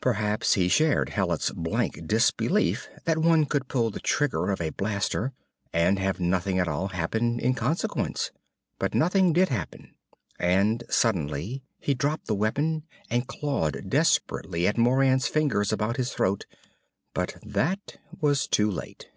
[0.00, 5.32] Perhaps he shared Hallet's blank disbelief that one could pull the trigger of a blaster
[5.72, 8.30] and have nothing at all happen in consequence.
[8.78, 9.96] But nothing did happen,
[10.38, 16.46] and suddenly he dropped the weapon and clawed desperately at Moran's fingers about his throat.
[17.12, 19.08] But that was too late.